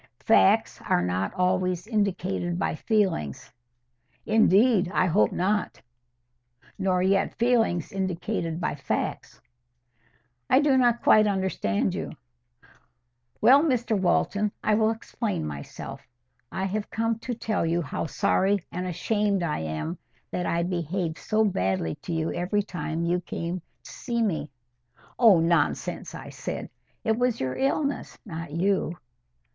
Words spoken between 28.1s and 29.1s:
not you."